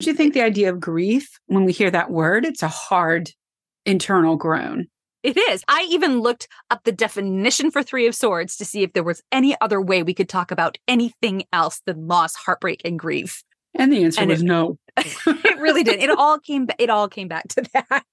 [0.00, 3.30] Do you think the idea of grief, when we hear that word, it's a hard
[3.84, 4.86] internal groan?
[5.22, 5.62] It is.
[5.68, 9.22] I even looked up the definition for Three of Swords to see if there was
[9.30, 13.44] any other way we could talk about anything else than loss, heartbreak, and grief.
[13.74, 14.78] And the answer And was it- no.
[14.96, 16.00] it really did.
[16.02, 16.64] It all came.
[16.64, 18.04] ba- It all came back to that.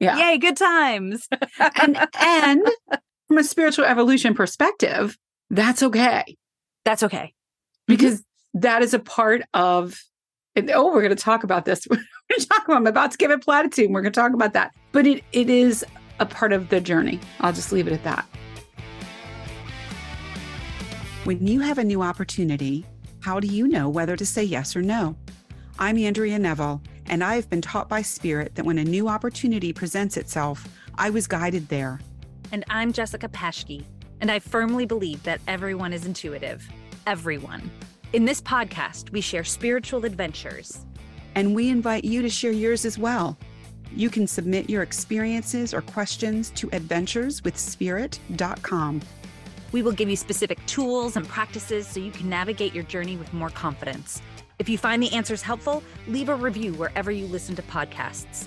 [0.00, 0.18] Yeah.
[0.32, 0.38] Yay!
[0.38, 1.28] Good times.
[1.80, 2.62] And and
[3.28, 5.16] from a spiritual evolution perspective,
[5.50, 6.36] that's okay.
[6.84, 7.16] That's okay.
[7.88, 7.92] Mm-hmm.
[7.94, 8.24] Because
[8.54, 10.00] that is a part of
[10.56, 11.86] and, oh, we're going to talk about this.
[11.90, 13.90] We're going to talk about I'm about to give it platitude.
[13.90, 14.72] We're going to talk about that.
[14.92, 15.84] But it it is
[16.20, 17.18] a part of the journey.
[17.40, 18.24] I'll just leave it at that.
[21.24, 22.86] When you have a new opportunity,
[23.20, 25.16] how do you know whether to say yes or no?
[25.78, 29.72] I'm Andrea Neville, and I have been taught by Spirit that when a new opportunity
[29.72, 32.00] presents itself, I was guided there.
[32.52, 33.84] And I'm Jessica Paschke,
[34.20, 36.68] and I firmly believe that everyone is intuitive.
[37.06, 37.70] Everyone.
[38.12, 40.84] In this podcast, we share spiritual adventures.
[41.36, 43.38] And we invite you to share yours as well.
[43.94, 49.02] You can submit your experiences or questions to adventureswithspirit.com.
[49.70, 53.32] We will give you specific tools and practices so you can navigate your journey with
[53.32, 54.20] more confidence.
[54.58, 58.46] If you find the answers helpful, leave a review wherever you listen to podcasts.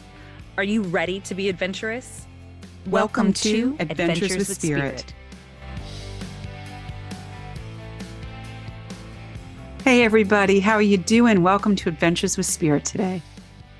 [0.57, 2.27] Are you ready to be adventurous?
[2.87, 5.13] Welcome to Adventures with Spirit.
[10.03, 11.43] Hey, everybody, how are you doing?
[11.43, 13.21] Welcome to Adventures with Spirit today.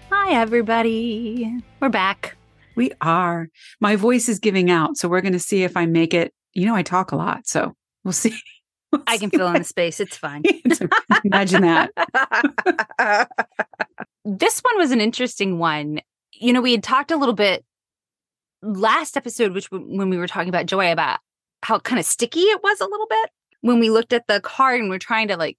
[0.10, 1.62] Hi, everybody.
[1.82, 2.38] We're back.
[2.76, 3.50] We are.
[3.82, 6.34] My voice is giving out, so we're going to see if I make it.
[6.54, 8.34] You know, I talk a lot, so we'll see.
[8.94, 10.00] We'll I can fill in the space.
[10.00, 10.44] It's fine.
[11.26, 11.92] Imagine that.
[14.24, 16.00] this one was an interesting one.
[16.32, 17.66] You know, we had talked a little bit
[18.62, 21.20] last episode, which when we were talking about joy, about
[21.64, 24.80] how kind of sticky it was a little bit when we looked at the card
[24.80, 25.58] and we're trying to like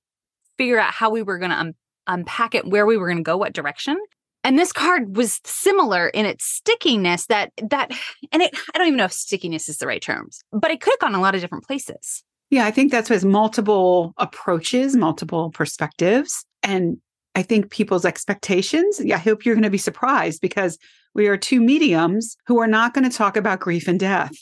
[0.58, 1.74] figure out how we were going to un-
[2.06, 3.98] unpack it, where we were going to go, what direction.
[4.42, 7.92] And this card was similar in its stickiness that that
[8.30, 10.92] and it I don't even know if stickiness is the right terms, but it could
[10.92, 12.22] have gone a lot of different places.
[12.50, 16.44] Yeah, I think that's what multiple approaches, multiple perspectives.
[16.62, 16.98] And
[17.34, 19.00] I think people's expectations.
[19.02, 20.78] Yeah, I hope you're going to be surprised because
[21.14, 24.32] we are two mediums who are not going to talk about grief and death.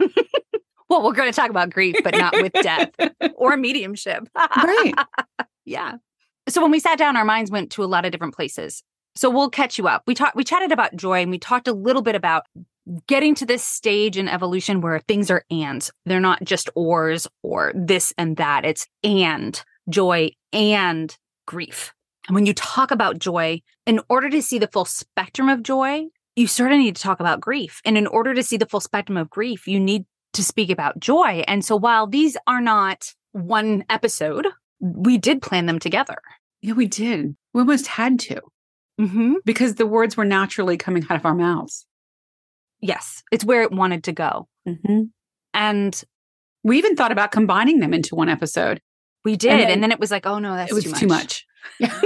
[0.94, 2.90] Well, we're going to talk about grief, but not with death
[3.34, 4.28] or mediumship.
[4.56, 4.94] Right.
[6.64, 8.82] When we sat down, our minds went to a lot of different places.
[9.16, 10.02] So we'll catch you up.
[10.06, 12.44] We talked we chatted about joy and we talked a little bit about
[13.06, 15.92] getting to this stage in evolution where things are ands.
[16.06, 18.64] They're not just ors or this and that.
[18.64, 21.14] It's and joy and
[21.46, 21.92] grief.
[22.28, 26.06] And when you talk about joy, in order to see the full spectrum of joy,
[26.34, 27.82] you sort of need to talk about grief.
[27.84, 30.98] And in order to see the full spectrum of grief, you need to speak about
[30.98, 31.44] joy.
[31.46, 34.46] And so while these are not one episode,
[34.80, 36.16] we did plan them together.
[36.64, 37.36] Yeah, we did.
[37.52, 38.40] We almost had to
[39.00, 39.34] Mm-hmm.
[39.44, 41.84] because the words were naturally coming out of our mouths.
[42.80, 44.46] Yes, it's where it wanted to go.
[44.68, 45.02] Mm-hmm.
[45.52, 46.02] And
[46.62, 48.80] We even thought about combining them into one episode.
[49.24, 49.50] we did.
[49.50, 51.44] And then- then, it was like, oh no, that's it was too much.
[51.80, 52.04] too much.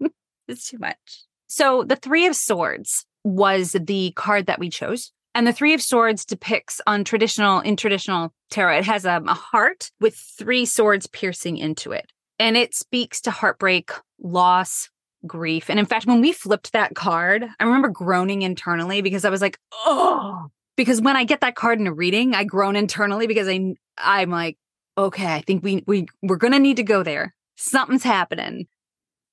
[0.48, 1.24] it's too much.
[1.46, 5.10] So the Three of Swords was the card that we chose.
[5.34, 9.34] And the Three of Swords depicts on traditional, in traditional tarot, it has a, a
[9.34, 12.12] heart with three swords piercing into it.
[12.38, 14.90] And it speaks to heartbreak, loss,
[15.26, 15.70] grief.
[15.70, 19.40] And in fact, when we flipped that card, I remember groaning internally because I was
[19.40, 23.48] like, oh, because when I get that card in a reading, I groan internally because
[23.48, 24.58] I I'm like,
[24.98, 27.34] okay, I think we we we're gonna need to go there.
[27.56, 28.66] Something's happening.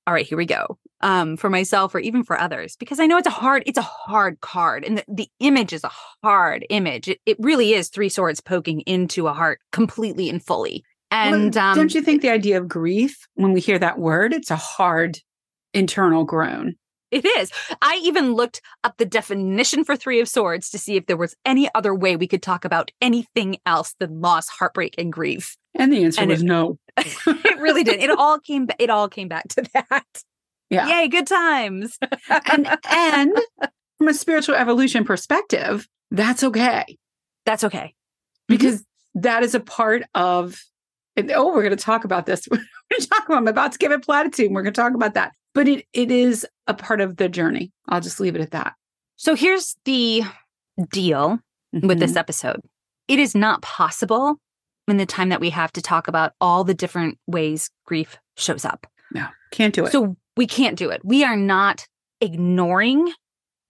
[0.06, 0.78] All right, here we go.
[1.00, 3.82] Um, for myself or even for others, because I know it's a hard, it's a
[3.82, 5.90] hard card, and the, the image is a
[6.22, 7.08] hard image.
[7.08, 10.82] It, it really is three swords poking into a heart completely and fully.
[11.14, 14.32] And Well, um, don't you think the idea of grief, when we hear that word,
[14.32, 15.18] it's a hard
[15.72, 16.74] internal groan?
[17.10, 17.52] It is.
[17.80, 21.36] I even looked up the definition for Three of Swords to see if there was
[21.44, 25.56] any other way we could talk about anything else than loss, heartbreak, and grief.
[25.76, 26.78] And the answer And was it- no.
[26.96, 28.00] it really did.
[28.00, 28.66] It all came.
[28.80, 30.04] It all came back to that.
[30.70, 30.88] Yeah.
[31.02, 31.08] Yay!
[31.08, 31.98] Good times.
[32.52, 33.32] And and
[33.98, 36.98] from a spiritual evolution perspective, that's okay
[37.46, 37.94] That's okay.
[38.48, 38.84] because
[39.14, 40.60] that is a part of.
[41.16, 42.46] And, oh, we're going to talk about this.
[42.50, 43.38] We're going to talk about.
[43.38, 44.50] I'm about to give it platitude.
[44.52, 45.32] We're going to talk about that.
[45.54, 47.72] But it it is a part of the journey.
[47.88, 48.74] I'll just leave it at that.
[49.16, 50.22] So here's the
[50.90, 51.38] deal
[51.72, 52.16] with this Mhm.
[52.18, 52.60] episode.
[53.08, 54.36] It is not possible
[54.88, 58.64] in the time that we have to talk about all the different ways grief shows
[58.64, 58.86] up.
[59.12, 59.92] no, can't do it.
[59.92, 61.00] So we can't do it.
[61.04, 61.86] We are not
[62.20, 63.12] ignoring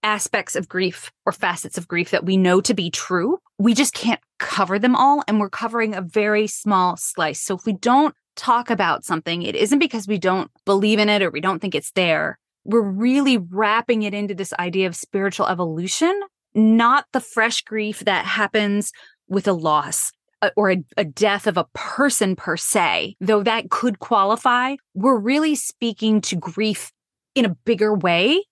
[0.02, 3.38] aspects of grief or facets of grief that we know to be true.
[3.58, 5.22] We just can't cover them all.
[5.26, 7.40] And we're covering a very small slice.
[7.40, 11.22] So if we don't talk about something, it isn't because we don't believe in it
[11.22, 12.38] or we don't think it's there.
[12.64, 16.18] We're really wrapping it into this idea of spiritual evolution,
[16.54, 18.92] not the fresh grief that happens
[19.28, 23.70] with a loss uh, or a, a, death of a person per se, though that
[23.70, 24.76] could qualify.
[24.94, 26.92] We're really speaking to grief
[27.34, 28.44] in a bigger way,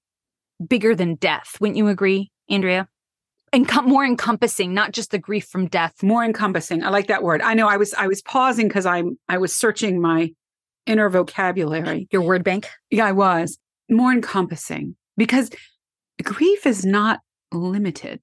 [0.67, 1.57] bigger than death.
[1.61, 2.89] Wouldn't you agree, Andrea?
[3.53, 6.03] And more encompassing not just the grief from death.
[6.03, 6.83] More encompassing.
[6.83, 7.43] I like that word.
[7.43, 10.33] I know i was i was pausing because i'm i was searching my
[10.87, 12.09] inner vocabulary.
[12.11, 12.69] Your word bank?
[12.91, 13.59] Yeah i was.
[13.89, 15.51] More encompassing because
[16.23, 17.21] grief is not
[17.53, 18.21] limited.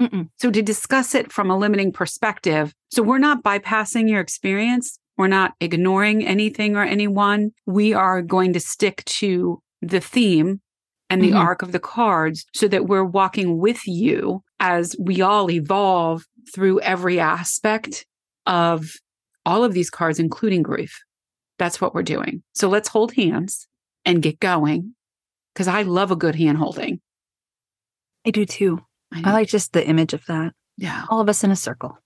[0.00, 0.28] Mm-mm.
[0.36, 4.98] so to discuss it from a limiting perspective so we're not bypassing your experience.
[5.16, 7.52] We're not ignoring anything or anyone.
[7.64, 10.60] We are going to stick to the theme
[11.08, 11.38] and the mm-hmm.
[11.38, 16.24] arc of the cards so that we're walking with you as we all evolve
[16.54, 18.06] through every aspect
[18.46, 18.92] of
[19.44, 20.98] all of these cards, including grief.
[21.58, 22.42] That's what we're doing.
[22.54, 23.66] So let's hold hands
[24.04, 24.94] and get going
[25.54, 27.00] because I love a good hand holding.
[28.26, 28.80] I do too.
[29.12, 30.52] I, I, like just the image of that.
[30.76, 31.04] Yeah.
[31.08, 31.96] All of us in a circle.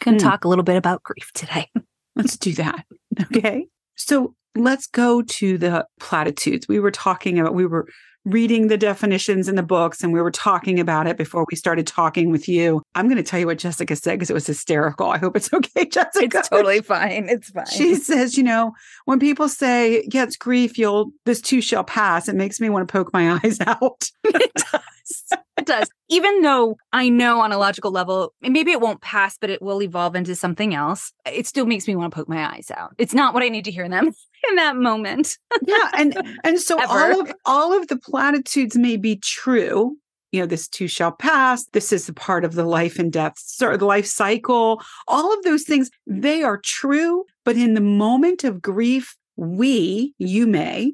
[0.00, 0.20] Can mm.
[0.20, 1.68] talk a little bit about grief today.
[2.16, 2.86] let's do that.
[3.20, 3.66] Okay.
[3.96, 6.68] So let's go to the platitudes.
[6.68, 7.86] We were talking about, we were
[8.24, 11.86] reading the definitions in the books and we were talking about it before we started
[11.86, 12.82] talking with you.
[12.94, 15.10] I'm going to tell you what Jessica said because it was hysterical.
[15.10, 16.38] I hope it's okay, Jessica.
[16.38, 17.28] It's totally fine.
[17.28, 17.66] It's fine.
[17.66, 18.72] She says, you know,
[19.04, 22.86] when people say, yeah, it's grief, you'll, this too shall pass, it makes me want
[22.86, 24.10] to poke my eyes out.
[24.24, 25.40] it does.
[25.58, 25.88] It does.
[26.08, 29.82] Even though I know on a logical level, maybe it won't pass, but it will
[29.82, 31.12] evolve into something else.
[31.26, 32.94] It still makes me want to poke my eyes out.
[32.98, 34.12] It's not what I need to hear in them
[34.48, 35.38] in that moment.
[35.66, 36.92] yeah, and and so Ever.
[36.92, 39.96] all of all of the platitudes may be true.
[40.32, 41.66] You know, this too shall pass.
[41.72, 44.80] This is a part of the life and death, or the life cycle.
[45.08, 47.24] All of those things, they are true.
[47.44, 50.92] But in the moment of grief, we, you may,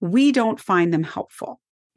[0.00, 1.60] we don't find them helpful.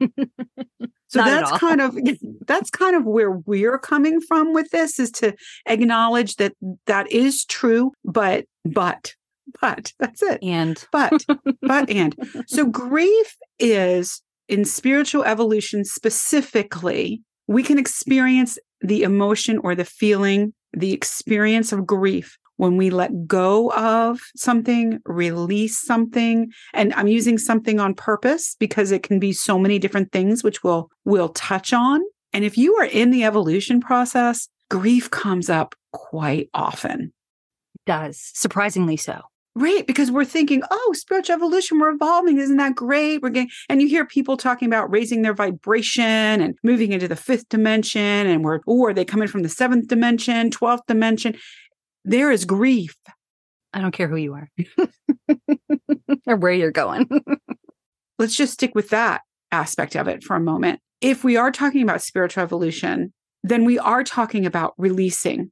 [1.08, 1.96] so Not that's kind of
[2.46, 5.34] that's kind of where we're coming from with this is to
[5.66, 6.54] acknowledge that
[6.86, 9.14] that is true but but
[9.60, 10.38] but that's it.
[10.42, 11.24] And but
[11.62, 12.14] but and
[12.46, 20.52] so grief is in spiritual evolution specifically, we can experience the emotion or the feeling,
[20.72, 27.38] the experience of grief when we let go of something, release something, and I'm using
[27.38, 31.72] something on purpose because it can be so many different things which we'll we'll touch
[31.72, 32.02] on.
[32.32, 37.12] And if you are in the evolution process, grief comes up quite often.
[37.74, 39.22] It does, surprisingly so.
[39.54, 42.38] Right, because we're thinking, oh, spiritual evolution, we're evolving.
[42.38, 43.20] Isn't that great?
[43.20, 46.04] We're getting, and you hear people talking about raising their vibration
[46.40, 50.48] and moving into the fifth dimension, and we're, or they coming from the seventh dimension,
[50.50, 51.36] 12th dimension?
[52.02, 52.96] There is grief.
[53.74, 54.48] I don't care who you are
[56.26, 57.08] or where you're going.
[58.18, 59.20] Let's just stick with that
[59.50, 60.80] aspect of it for a moment.
[61.02, 63.12] If we are talking about spiritual evolution,
[63.42, 65.50] then we are talking about releasing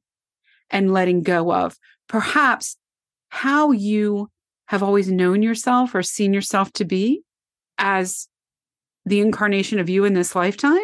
[0.71, 1.77] and letting go of
[2.07, 2.77] perhaps
[3.31, 4.29] how you
[4.67, 7.23] have always known yourself or seen yourself to be
[7.77, 8.27] as
[9.05, 10.77] the incarnation of you in this lifetime.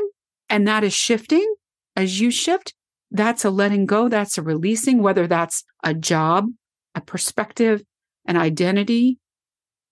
[0.49, 1.55] And that is shifting
[1.95, 2.73] as you shift.
[3.11, 4.09] That's a letting go.
[4.09, 6.47] That's a releasing, whether that's a job,
[6.95, 7.83] a perspective,
[8.25, 9.19] an identity,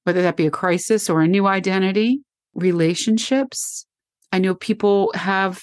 [0.04, 2.22] whether that be a crisis or a new identity,
[2.54, 3.86] relationships.
[4.32, 5.62] I know people have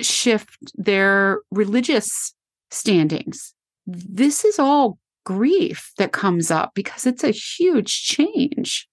[0.00, 2.34] shift their religious
[2.70, 3.54] standings.
[3.86, 8.88] This is all grief that comes up because it's a huge change.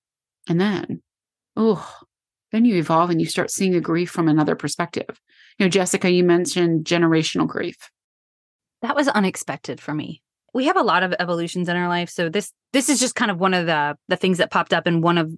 [0.47, 1.01] And then,
[1.55, 1.99] oh,
[2.51, 5.19] then you evolve and you start seeing the grief from another perspective.
[5.57, 7.77] You know, Jessica, you mentioned generational grief.
[8.81, 10.21] That was unexpected for me.
[10.53, 13.29] We have a lot of evolutions in our life, so this this is just kind
[13.29, 15.31] of one of the the things that popped up in one of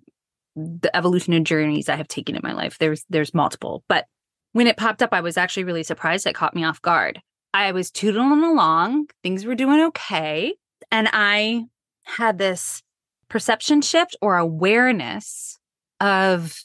[0.55, 2.77] the evolutionary journeys I have taken in my life.
[2.79, 4.05] There's there's multiple, but
[4.53, 6.27] when it popped up, I was actually really surprised.
[6.27, 7.21] It caught me off guard.
[7.53, 10.53] I was tootling along, things were doing okay,
[10.91, 11.65] and I
[12.03, 12.81] had this
[13.29, 15.57] perception shift or awareness
[15.99, 16.57] of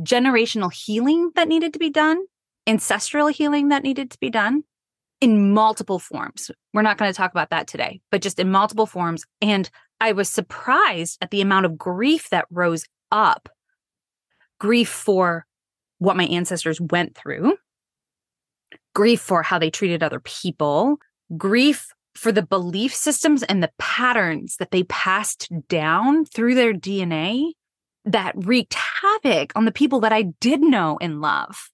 [0.00, 2.18] generational healing that needed to be done,
[2.66, 4.64] ancestral healing that needed to be done
[5.20, 6.50] in multiple forms.
[6.72, 9.24] We're not going to talk about that today, but just in multiple forms.
[9.40, 13.48] And I was surprised at the amount of grief that rose up
[14.58, 15.46] grief for
[15.98, 17.56] what my ancestors went through,
[18.94, 20.98] grief for how they treated other people,
[21.36, 27.52] grief for the belief systems and the patterns that they passed down through their DNA
[28.04, 31.70] that wreaked havoc on the people that I did know and love.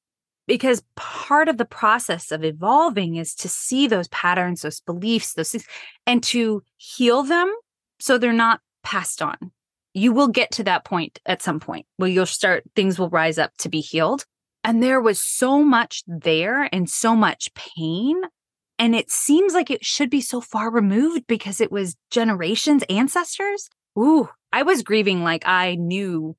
[0.46, 5.50] Because part of the process of evolving is to see those patterns, those beliefs, those
[5.50, 5.66] things,
[6.06, 7.52] and to heal them
[7.98, 9.36] so they're not passed on.
[9.92, 13.38] You will get to that point at some point where you'll start, things will rise
[13.38, 14.24] up to be healed.
[14.62, 18.20] And there was so much there and so much pain.
[18.78, 23.68] And it seems like it should be so far removed because it was generations, ancestors.
[23.98, 26.36] Ooh, I was grieving like I knew,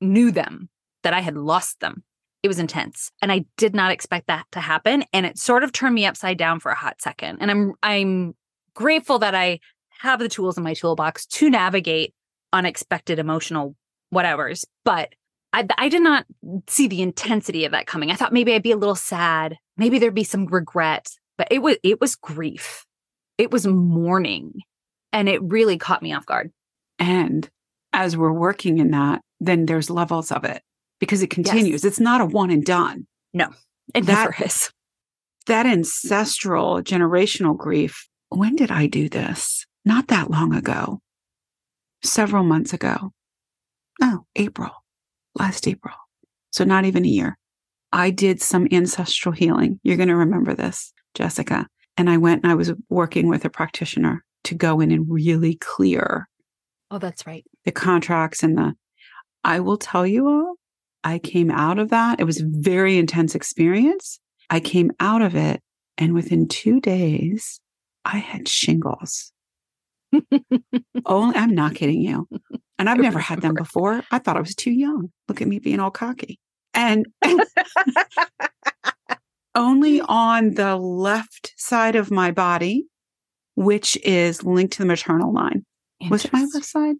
[0.00, 0.70] knew them,
[1.02, 2.02] that I had lost them.
[2.42, 3.10] It was intense.
[3.20, 5.04] And I did not expect that to happen.
[5.12, 7.38] And it sort of turned me upside down for a hot second.
[7.40, 8.34] And I'm, I'm
[8.74, 9.60] grateful that I
[10.00, 12.14] have the tools in my toolbox to navigate
[12.52, 13.74] unexpected emotional
[14.14, 14.64] whatevers.
[14.84, 15.14] But
[15.52, 16.26] I, I did not
[16.68, 18.10] see the intensity of that coming.
[18.10, 19.56] I thought maybe I'd be a little sad.
[19.76, 22.84] Maybe there'd be some regret, but it was, it was grief.
[23.38, 24.60] It was mourning
[25.12, 26.50] and it really caught me off guard.
[26.98, 27.48] And
[27.92, 30.62] as we're working in that, then there's levels of it
[30.98, 31.84] because it continues.
[31.84, 31.84] Yes.
[31.84, 33.06] It's not a one and done.
[33.32, 33.50] No,
[33.94, 34.72] it that, never is.
[35.46, 38.08] That ancestral generational grief.
[38.28, 39.64] When did I do this?
[39.84, 41.00] Not that long ago.
[42.02, 43.12] Several months ago.
[44.02, 44.70] Oh, April,
[45.34, 45.94] last April.
[46.50, 47.38] So not even a year.
[47.92, 49.80] I did some ancestral healing.
[49.82, 51.66] You're going to remember this, Jessica.
[51.96, 55.56] And I went and I was working with a practitioner to go in and really
[55.56, 56.28] clear.
[56.92, 57.44] Oh, that's right.
[57.64, 58.74] The contracts and the,
[59.42, 60.54] I will tell you all,
[61.02, 62.20] I came out of that.
[62.20, 64.20] It was a very intense experience.
[64.48, 65.60] I came out of it,
[65.98, 67.60] and within two days,
[68.04, 69.32] I had shingles.
[71.04, 72.26] oh, I'm not kidding you.
[72.78, 74.02] And I've never had them before.
[74.10, 75.10] I thought I was too young.
[75.28, 76.38] Look at me being all cocky.
[76.74, 77.06] And
[79.58, 82.86] only on the left side of my body,
[83.56, 85.66] which is linked to the maternal line.
[86.08, 86.94] Was it my left side?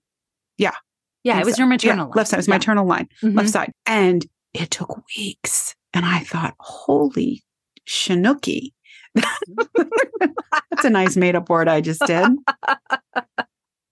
[0.58, 0.74] Yeah.
[1.22, 2.54] Yeah, it was your maternal yeah, Left side It was yeah.
[2.54, 3.36] maternal line, mm-hmm.
[3.36, 3.72] left side.
[3.86, 5.74] And it took weeks.
[5.92, 7.44] And I thought, holy
[7.86, 8.72] Chinookie.
[9.14, 12.26] That's a nice made up word I just did.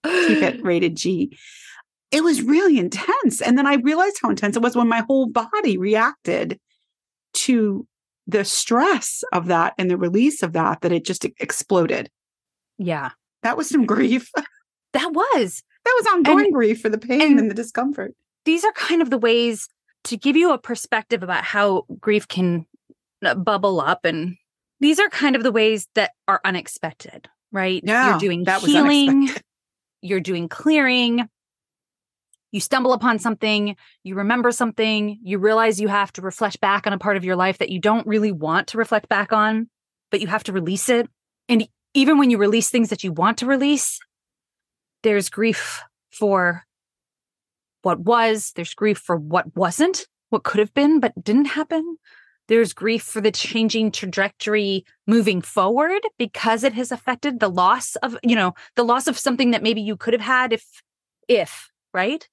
[0.03, 1.37] Keep it rated G.
[2.11, 3.41] It was really intense.
[3.41, 6.59] And then I realized how intense it was when my whole body reacted
[7.33, 7.85] to
[8.27, 12.09] the stress of that and the release of that, that it just exploded.
[12.77, 13.11] Yeah.
[13.43, 14.31] That was some grief.
[14.93, 15.63] That was.
[15.85, 18.15] That was ongoing and, grief for the pain and, and the discomfort.
[18.45, 19.67] These are kind of the ways
[20.05, 22.65] to give you a perspective about how grief can
[23.23, 24.05] uh, bubble up.
[24.05, 24.37] And
[24.79, 27.81] these are kind of the ways that are unexpected, right?
[27.85, 29.29] Yeah, you're doing that healing,
[30.01, 31.27] you're doing clearing,
[32.51, 36.93] you stumble upon something, you remember something, you realize you have to reflect back on
[36.93, 39.69] a part of your life that you don't really want to reflect back on,
[40.11, 41.09] but you have to release it.
[41.49, 43.99] And even when you release things that you want to release,
[45.03, 46.63] there's grief for
[47.81, 51.97] what was, there's grief for what wasn't, what could have been, but didn't happen.
[52.47, 58.17] There's grief for the changing trajectory moving forward because it has affected the loss of,
[58.23, 60.63] you know, the loss of something that maybe you could have had if,
[61.27, 62.27] if, right?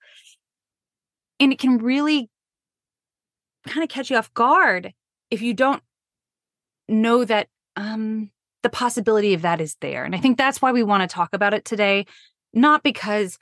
[1.41, 2.31] And it can really
[3.67, 4.93] kind of catch you off guard
[5.31, 5.83] if you don't
[6.89, 8.31] know that um
[8.63, 10.05] the possibility of that is there.
[10.05, 12.07] And I think that's why we want to talk about it today
[12.55, 13.39] not because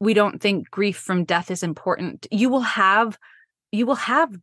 [0.00, 2.26] we don't think grief from death is important.
[2.30, 3.18] You will have
[3.72, 4.34] you will have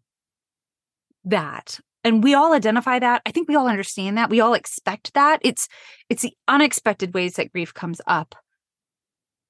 [1.26, 1.80] that.
[2.04, 3.22] And we all identify that.
[3.26, 4.30] I think we all understand that.
[4.30, 5.40] We all expect that.
[5.44, 5.68] It's
[6.10, 8.36] it's the unexpected ways that grief comes up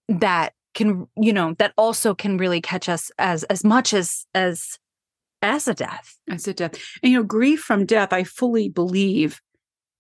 [0.10, 4.78] that can, you know, that also can really catch us as as much as as
[5.42, 6.18] as a death.
[6.30, 6.76] As a death.
[7.02, 9.42] And you know, grief from death, I fully believe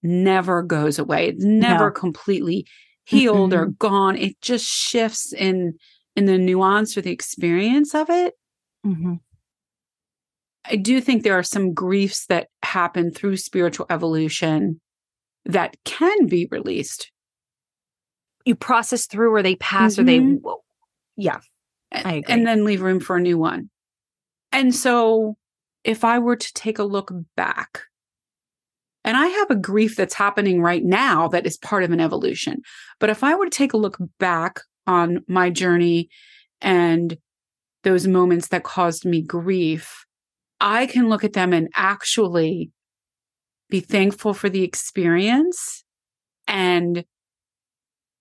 [0.02, 1.30] never goes away.
[1.30, 1.92] It's never no.
[1.92, 2.66] completely
[3.06, 3.60] healed mm-hmm.
[3.60, 4.18] or gone.
[4.18, 5.74] It just shifts in
[6.16, 8.34] in the nuance or the experience of it.
[8.86, 9.16] Mm-hmm.
[10.66, 14.80] I do think there are some griefs that happen through spiritual evolution
[15.46, 17.12] that can be released.
[18.46, 20.02] You process through, or they pass, mm-hmm.
[20.02, 20.48] or they, mm-hmm.
[21.16, 21.40] Yeah,
[21.92, 23.70] and, and then leave room for a new one.
[24.52, 25.36] And so,
[25.84, 27.82] if I were to take a look back
[29.04, 32.62] and I have a grief that's happening right now that is part of an evolution.
[33.00, 36.10] But if I were to take a look back on my journey
[36.62, 37.18] and
[37.84, 40.06] those moments that caused me grief,
[40.62, 42.72] I can look at them and actually
[43.70, 45.84] be thankful for the experience
[46.48, 47.04] and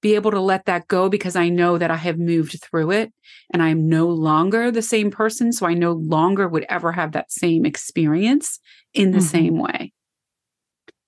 [0.02, 3.12] be able to let that go because I know that I have moved through it
[3.52, 5.52] and I'm no longer the same person.
[5.52, 8.58] So I no longer would ever have that same experience
[8.92, 9.26] in the mm-hmm.
[9.26, 9.92] same way.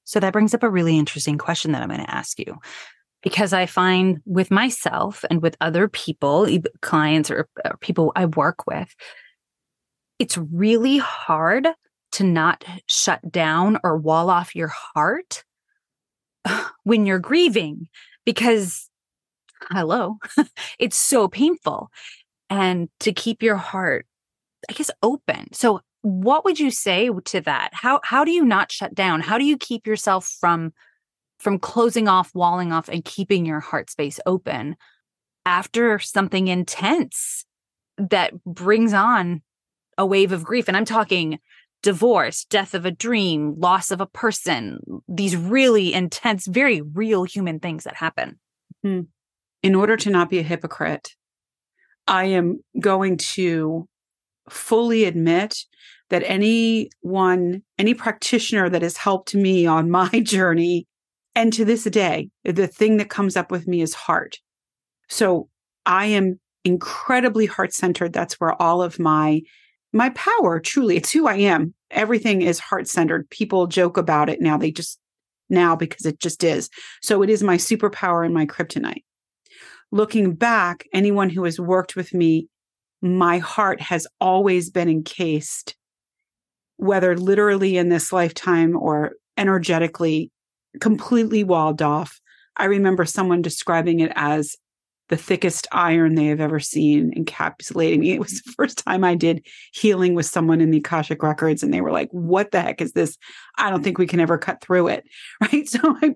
[0.05, 2.59] So that brings up a really interesting question that I'm going to ask you.
[3.23, 6.47] Because I find with myself and with other people,
[6.83, 8.95] clients or, or people I work with,
[10.19, 11.67] it's really hard
[12.13, 15.43] to not shut down or wall off your heart
[16.85, 17.89] when you're grieving
[18.25, 18.89] because
[19.71, 20.19] hello,
[20.79, 21.91] it's so painful.
[22.51, 24.07] And to keep your heart,
[24.69, 25.53] I guess, open.
[25.53, 27.71] So, what would you say to that?
[27.73, 29.21] How how do you not shut down?
[29.21, 30.73] How do you keep yourself from
[31.39, 34.77] from closing off, walling off, and keeping your heart space open
[35.47, 37.45] after something intense
[37.97, 39.43] that brings on
[39.97, 40.69] a wave of grief?
[40.69, 41.39] And I'm talking
[41.85, 47.61] divorce, death of a dream, loss of a person, these really intense, very real human
[47.61, 48.41] things that happen.
[48.83, 49.03] Hmm.
[49.63, 51.11] In order to not be a hypocrite,
[52.09, 53.87] I am going to
[54.49, 55.59] fully admit
[56.09, 60.87] that anyone, any practitioner that has helped me on my journey,
[61.35, 64.39] and to this day, the thing that comes up with me is heart.
[65.09, 65.49] So
[65.85, 68.15] I am incredibly heart centered.
[68.15, 69.43] That's where all of my
[69.95, 71.73] my power truly it's who i am.
[71.91, 74.59] Everything is heart centered people joke about it now.
[74.59, 74.99] They just
[75.49, 76.69] now because it just is.
[77.03, 79.05] So it is my superpower and my kryptonite.
[79.93, 82.49] Looking back anyone who has worked with me
[83.01, 85.77] my heart has always been encased
[86.77, 90.31] whether literally in this lifetime or energetically
[90.81, 92.21] completely walled off.
[92.57, 94.57] I remember someone describing it as
[95.09, 98.13] the thickest iron they have ever seen encapsulating me.
[98.13, 101.75] It was the first time I did healing with someone in the Akashic Records, and
[101.75, 103.19] they were like, What the heck is this?
[103.59, 105.05] I don't think we can ever cut through it.
[105.41, 105.69] Right.
[105.69, 106.15] So I,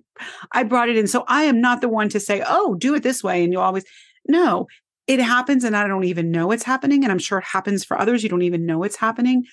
[0.52, 1.06] I brought it in.
[1.06, 3.44] So I am not the one to say, Oh, do it this way.
[3.44, 3.84] And you always,
[4.26, 4.66] no,
[5.06, 5.64] it happens.
[5.64, 7.04] And I don't even know it's happening.
[7.04, 8.22] And I'm sure it happens for others.
[8.22, 9.44] You don't even know it's happening.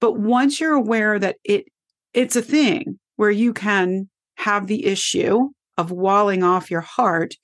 [0.00, 1.66] But once you're aware that it,
[2.14, 7.34] it's a thing where you can have the issue of walling off your heart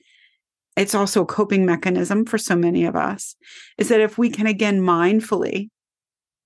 [0.77, 3.37] it's also a coping mechanism for so many of us
[3.79, 5.69] is that if we can again mindfully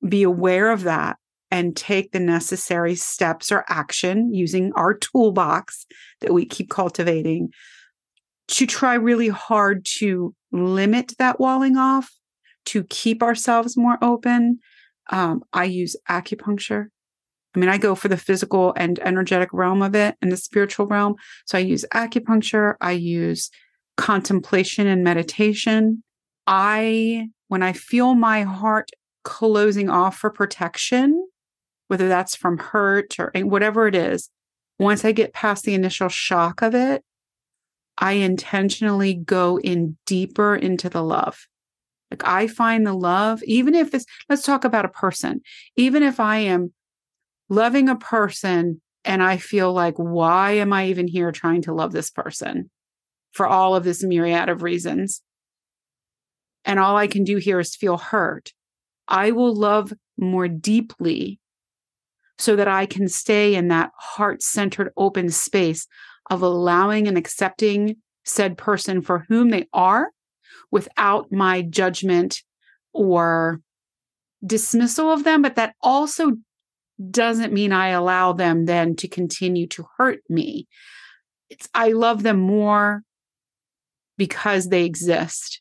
[0.06, 1.16] be aware of that
[1.50, 5.86] and take the necessary steps or action using our toolbox
[6.20, 7.50] that we keep cultivating
[8.48, 12.10] to try really hard to limit that walling off,
[12.64, 14.58] to keep ourselves more open.
[15.10, 16.86] Um, I use acupuncture.
[17.54, 20.86] I mean, I go for the physical and energetic realm of it and the spiritual
[20.86, 21.14] realm.
[21.46, 22.74] So I use acupuncture.
[22.80, 23.50] I use
[23.96, 26.02] contemplation and meditation.
[26.46, 28.90] I, when I feel my heart
[29.24, 31.28] closing off for protection,
[31.88, 34.30] whether that's from hurt or whatever it is,
[34.78, 37.02] once I get past the initial shock of it,
[37.98, 41.46] I intentionally go in deeper into the love.
[42.10, 45.40] Like I find the love, even if it's, let's talk about a person,
[45.76, 46.72] even if I am
[47.48, 51.92] loving a person and I feel like, why am I even here trying to love
[51.92, 52.70] this person?
[53.36, 55.20] For all of this myriad of reasons.
[56.64, 58.54] And all I can do here is feel hurt.
[59.06, 61.38] I will love more deeply
[62.38, 65.86] so that I can stay in that heart centered open space
[66.30, 70.10] of allowing and accepting said person for whom they are
[70.72, 72.42] without my judgment
[72.94, 73.60] or
[74.44, 75.42] dismissal of them.
[75.42, 76.32] But that also
[77.10, 80.66] doesn't mean I allow them then to continue to hurt me.
[81.50, 83.02] It's, I love them more
[84.16, 85.60] because they exist.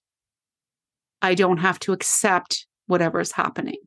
[1.21, 3.77] I don't have to accept whatever is happening.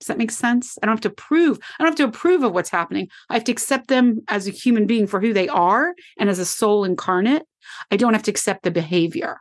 [0.00, 0.76] Does that make sense?
[0.82, 3.08] I don't have to prove, I don't have to approve of what's happening.
[3.30, 6.38] I have to accept them as a human being for who they are and as
[6.38, 7.44] a soul incarnate.
[7.90, 9.38] I don't have to accept the behavior.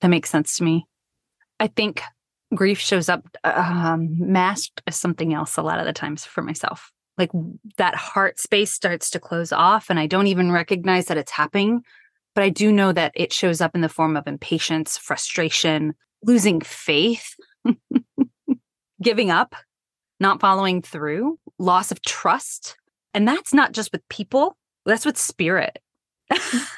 [0.00, 0.86] That makes sense to me.
[1.58, 2.02] I think
[2.54, 6.92] grief shows up um, masked as something else a lot of the times for myself.
[7.16, 7.30] Like
[7.78, 11.82] that heart space starts to close off, and I don't even recognize that it's happening
[12.38, 16.60] but I do know that it shows up in the form of impatience, frustration, losing
[16.60, 17.34] faith,
[19.02, 19.56] giving up,
[20.20, 22.76] not following through, loss of trust.
[23.12, 25.80] And that's not just with people, that's with spirit.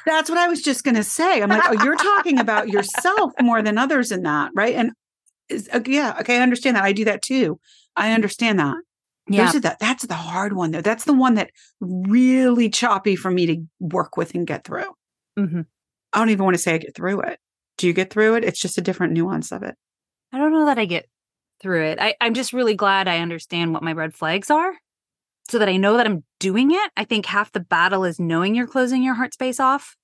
[0.07, 1.43] that's what I was just going to say.
[1.43, 4.73] I'm like, oh, you're talking about yourself more than others in that, right?
[4.73, 4.93] And
[5.47, 6.85] is, uh, yeah, okay, I understand that.
[6.85, 7.59] I do that too.
[7.95, 8.77] I understand that.
[9.29, 9.51] Yeah.
[9.51, 10.81] The, that's the hard one though.
[10.81, 14.89] That's the one that really choppy for me to work with and get through.
[15.37, 15.61] Mm-hmm.
[16.13, 17.39] I don't even want to say I get through it.
[17.77, 18.43] Do you get through it?
[18.43, 19.75] It's just a different nuance of it.
[20.33, 21.07] I don't know that I get
[21.61, 21.99] through it.
[21.99, 24.73] I, I'm just really glad I understand what my red flags are
[25.49, 26.91] so that I know that I'm doing it.
[26.95, 29.95] I think half the battle is knowing you're closing your heart space off,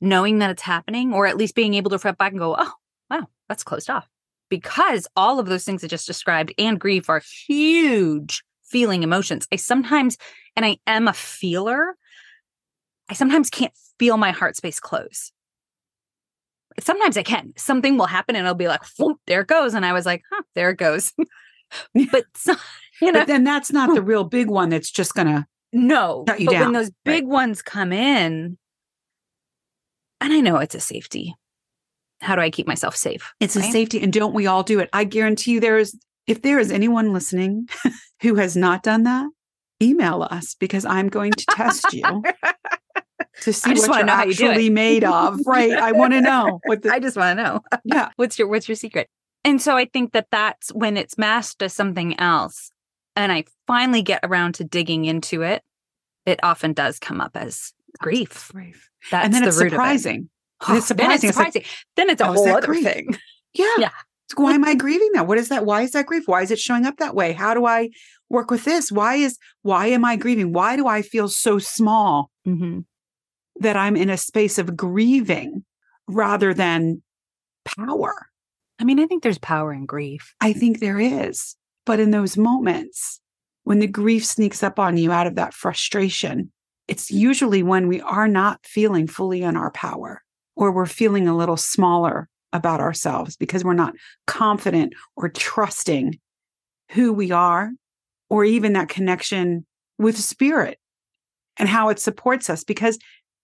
[0.00, 2.72] knowing that it's happening, or at least being able to reflect back and go, oh,
[3.10, 4.08] wow, that's closed off.
[4.48, 9.46] Because all of those things I just described and grief are huge feeling emotions.
[9.52, 10.16] I sometimes,
[10.56, 11.96] and I am a feeler,
[13.08, 15.32] I sometimes can't feel my heart space close.
[16.80, 17.52] Sometimes I can.
[17.56, 18.82] Something will happen and it'll be like,
[19.26, 19.74] there it goes.
[19.74, 21.12] And I was like, huh, there it goes.
[21.94, 22.24] but,
[23.00, 23.20] you know.
[23.20, 26.24] But then that's not the real big one that's just going to no.
[26.26, 26.60] but down.
[26.60, 27.32] when those big right.
[27.32, 28.58] ones come in,
[30.20, 31.34] And I know it's a safety.
[32.20, 33.32] How do I keep myself safe?
[33.40, 33.68] It's right?
[33.68, 34.00] a safety.
[34.00, 34.88] And don't we all do it?
[34.92, 37.68] I guarantee you there is, if there is anyone listening
[38.22, 39.28] who has not done that,
[39.82, 42.02] email us because I'm going to test you
[43.40, 45.40] to see what you're how you actually made of.
[45.46, 45.72] Right.
[45.72, 47.60] I want to know what the, I just want to know.
[47.84, 48.10] yeah.
[48.16, 49.08] what's your what's your secret?
[49.44, 52.70] And so I think that that's when it's masked as something else
[53.16, 55.62] and I finally get around to digging into it,
[56.26, 58.50] it often does come up as grief.
[58.52, 58.88] Grief.
[59.10, 60.28] That's and then the it's surprising.
[60.68, 60.76] It.
[60.76, 61.08] it's surprising.
[61.08, 61.86] Then It's like, it's surprising.
[61.96, 62.84] then it's a is whole other grief?
[62.84, 63.18] thing.
[63.54, 63.66] Yeah.
[63.78, 63.90] Yeah.
[64.36, 65.26] Why am I grieving that?
[65.26, 65.66] What is that?
[65.66, 66.22] Why is that grief?
[66.24, 67.32] Why is it showing up that way?
[67.32, 67.90] How do I
[68.30, 68.90] work with this?
[68.90, 70.54] Why is why am I grieving?
[70.54, 72.80] Why do I feel so small Mm-hmm.
[73.62, 75.64] That I'm in a space of grieving
[76.08, 77.02] rather than
[77.64, 78.28] power?
[78.78, 80.34] I mean, I think there's power in grief.
[80.40, 81.56] I think there is.
[81.84, 83.20] But in those moments
[83.64, 86.50] when the grief sneaks up on you out of that frustration,
[86.88, 90.22] it's usually when we are not feeling fully in our power
[90.56, 93.94] or we're feeling a little smaller about ourselves because we're not
[94.26, 96.18] confident or trusting
[96.90, 97.70] who we are
[98.28, 99.64] or even that connection
[99.98, 100.78] with spirit
[101.56, 102.98] and how it supports us because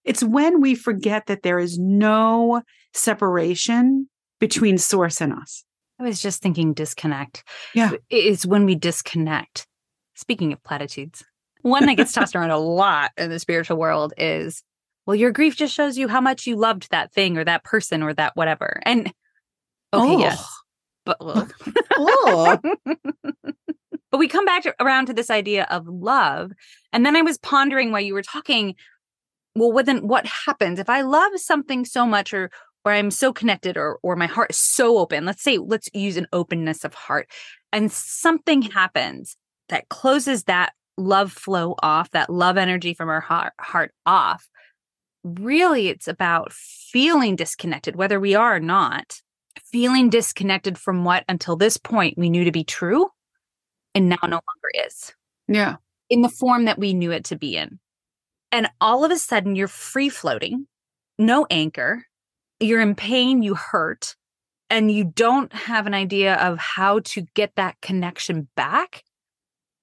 [0.05, 2.63] it's when we forget that there is no
[2.95, 4.09] separation
[4.41, 5.65] between source and us.
[6.01, 7.43] I was just thinking disconnect.
[7.75, 7.93] Yeah.
[8.09, 9.67] It's when we disconnect.
[10.15, 11.25] Speaking of platitudes,
[11.63, 14.63] one that gets tossed around a lot in the spiritual world is,
[15.07, 18.03] well, your grief just shows you how much you loved that thing or that person
[18.03, 18.81] or that whatever.
[18.85, 19.15] And okay,
[19.93, 20.19] Oh.
[20.19, 20.49] yes.
[21.05, 21.53] But ugh.
[21.97, 22.59] Oh.
[24.11, 26.53] but we come back to, around to this idea of love.
[26.93, 28.75] And then I was pondering while you were talking,
[29.55, 32.51] well, what then what happens if I love something so much or
[32.85, 35.25] or I'm so connected or or my heart is so open.
[35.25, 37.31] Let's say let's use an openness of heart.
[37.73, 39.37] And something happens
[39.69, 44.49] that closes that love flow off, that love energy from our heart, heart off.
[45.25, 49.21] Really, it's about feeling disconnected, whether we are or not,
[49.71, 53.09] feeling disconnected from what until this point we knew to be true
[53.95, 55.13] and now no longer is
[55.49, 55.77] yeah.
[56.09, 57.79] in the form that we knew it to be in.
[58.51, 60.67] And all of a sudden, you're free floating,
[61.19, 62.05] no anchor.
[62.61, 64.17] You're in pain, you hurt,
[64.69, 69.05] and you don't have an idea of how to get that connection back.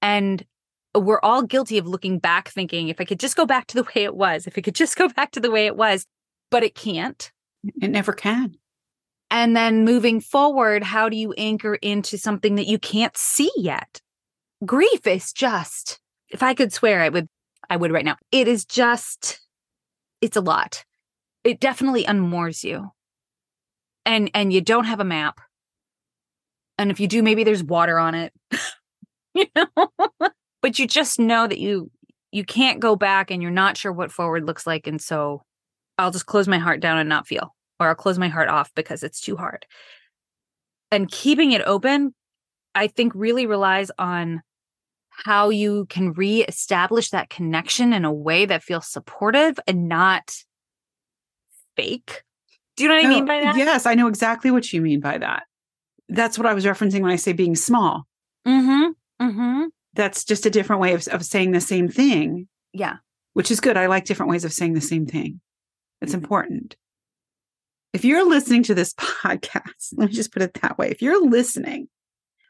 [0.01, 0.45] And
[0.93, 3.83] we're all guilty of looking back, thinking, if I could just go back to the
[3.83, 6.05] way it was, if it could just go back to the way it was,
[6.51, 7.31] but it can't.
[7.81, 8.55] It never can.
[9.31, 14.01] And then moving forward, how do you anchor into something that you can't see yet?
[14.65, 15.99] Grief is just,
[16.29, 17.27] if I could swear, I would,
[17.69, 18.17] I would right now.
[18.31, 19.39] It is just,
[20.21, 20.83] it's a lot.
[21.43, 22.91] It definitely unmoors you.
[24.05, 25.39] And and you don't have a map.
[26.77, 28.33] And if you do, maybe there's water on it.
[29.33, 29.89] you know?
[30.61, 31.89] but you just know that you
[32.31, 34.87] you can't go back and you're not sure what forward looks like.
[34.87, 35.43] And so
[35.97, 38.71] I'll just close my heart down and not feel or I'll close my heart off
[38.75, 39.65] because it's too hard.
[40.91, 42.13] And keeping it open,
[42.73, 44.41] I think really relies on
[45.23, 50.33] how you can reestablish that connection in a way that feels supportive and not
[51.75, 52.23] fake.
[52.75, 53.55] Do you know what I mean by that?
[53.55, 55.43] Yes, I know exactly what you mean by that.
[56.09, 58.05] That's what I was referencing when I say being small.
[58.47, 59.25] Mm-hmm.
[59.25, 59.63] Mm-hmm.
[59.93, 62.97] That's just a different way of, of saying the same thing, Yeah.
[63.33, 63.77] which is good.
[63.77, 65.39] I like different ways of saying the same thing.
[66.01, 66.75] It's important.
[67.93, 70.89] If you're listening to this podcast, let me just put it that way.
[70.89, 71.87] If you're listening,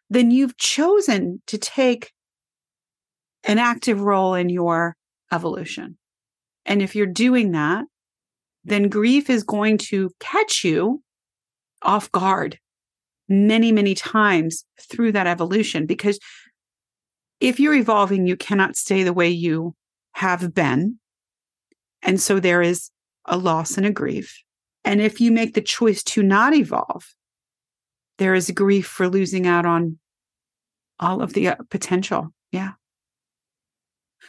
[0.10, 2.12] then you've chosen to take
[3.46, 4.96] an active role in your
[5.32, 5.98] evolution.
[6.66, 7.86] And if you're doing that,
[8.64, 11.04] then grief is going to catch you
[11.82, 12.60] off guard
[13.30, 15.86] many, many times through that evolution.
[15.86, 16.20] Because
[17.40, 19.76] if you're evolving, you cannot stay the way you
[20.14, 21.00] have been.
[22.02, 22.90] And so there is
[23.26, 24.42] a loss and a grief.
[24.84, 27.14] And if you make the choice to not evolve,
[28.18, 30.00] there is grief for losing out on
[31.00, 32.30] all of the uh, potential.
[32.52, 32.74] Yeah.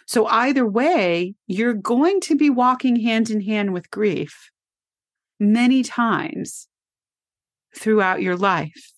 [0.07, 4.51] So either way, you're going to be walking hand in hand with grief
[5.41, 6.69] many times
[7.77, 8.93] throughout your life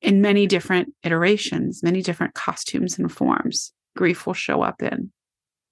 [0.00, 3.72] in many different iterations, many different costumes and forms.
[3.96, 5.12] Grief will show up in.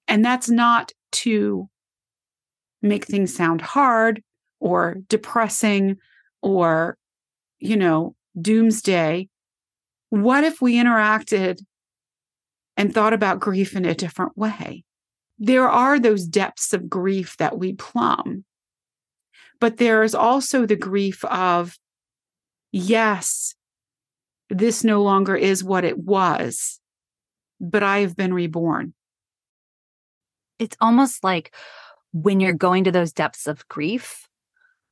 [0.07, 1.69] And that's not to
[2.81, 4.21] make things sound hard
[4.59, 5.97] or depressing
[6.41, 6.97] or,
[7.59, 9.29] you know, doomsday.
[10.09, 11.59] What if we interacted
[12.77, 14.83] and thought about grief in a different way?
[15.39, 18.45] There are those depths of grief that we plumb,
[19.59, 21.77] but there is also the grief of,
[22.71, 23.55] yes,
[24.49, 26.79] this no longer is what it was,
[27.59, 28.93] but I have been reborn.
[30.59, 31.53] It's almost like
[32.11, 34.27] when you're going to those depths of grief,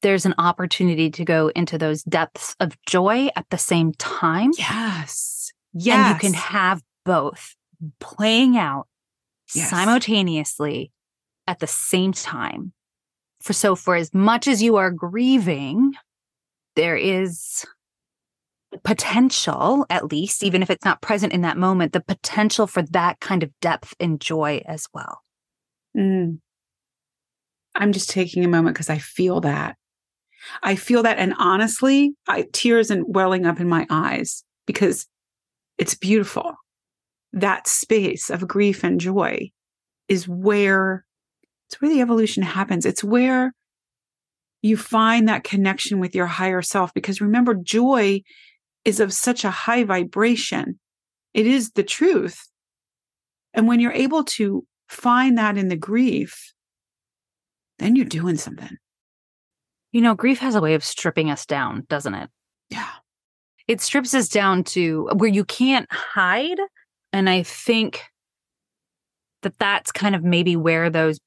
[0.02, 4.52] there's an opportunity to go into those depths of joy at the same time.
[4.58, 5.52] Yes.
[5.74, 5.98] Yes.
[5.98, 7.56] And you can have both
[8.00, 8.88] playing out
[9.54, 9.70] Yes.
[9.70, 10.92] simultaneously
[11.48, 12.74] at the same time.
[13.42, 15.94] For so for as much as you are grieving,
[16.76, 17.66] there is
[18.84, 23.20] potential, at least, even if it's not present in that moment, the potential for that
[23.20, 25.20] kind of depth and joy as well.
[25.98, 26.40] Mm.
[27.76, 29.76] I'm just taking a moment because I feel that.
[30.64, 31.18] I feel that.
[31.18, 35.08] And honestly, I, tears and welling up in my eyes because
[35.78, 36.56] it's beautiful.
[37.34, 39.52] That space of grief and joy
[40.08, 41.06] is where
[41.68, 42.86] it's where the evolution happens.
[42.86, 43.54] It's where
[44.62, 46.94] you find that connection with your higher self.
[46.94, 48.22] Because remember, joy
[48.84, 50.80] is of such a high vibration.
[51.34, 52.50] It is the truth.
[53.54, 56.54] And when you're able to find that in the grief,
[57.80, 58.78] then you're doing something.
[59.92, 62.30] You know, grief has a way of stripping us down, doesn't it?
[62.70, 62.90] Yeah.
[63.68, 66.60] It strips us down to where you can't hide.
[67.14, 68.04] And I think
[69.42, 71.20] that that's kind of maybe where those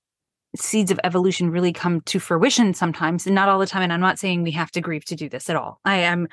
[0.57, 3.27] seeds of evolution really come to fruition sometimes.
[3.27, 5.29] And not all the time and i'm not saying we have to grieve to do
[5.29, 5.81] this at all.
[5.85, 6.29] I am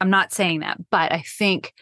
[0.00, 1.74] i'm not saying that but i think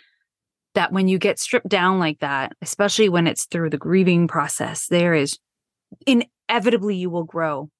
[0.75, 4.89] that when you get stripped down like that especially when it's through the grieving process
[4.89, 5.39] there is
[6.07, 7.71] inevitably you will grow.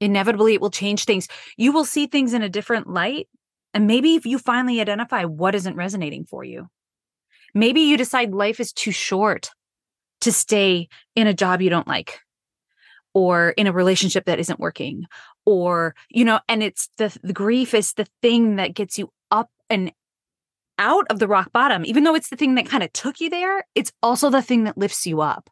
[0.00, 1.28] Inevitably it will change things.
[1.56, 3.28] You will see things in a different light
[3.72, 6.68] and maybe if you finally identify what isn't resonating for you
[7.54, 9.50] maybe you decide life is too short
[10.20, 12.20] to stay in a job you don't like
[13.12, 15.04] or in a relationship that isn't working
[15.46, 19.50] or you know and it's the the grief is the thing that gets you up
[19.70, 19.92] and
[20.78, 23.30] out of the rock bottom even though it's the thing that kind of took you
[23.30, 25.48] there it's also the thing that lifts you up